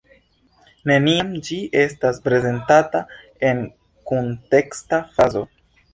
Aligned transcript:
Neniam 0.91 1.35
ĝi 1.49 1.57
estas 1.83 2.19
prezentata 2.29 3.05
en 3.51 3.61
kunteksta 4.13 5.05
frazo. 5.19 5.45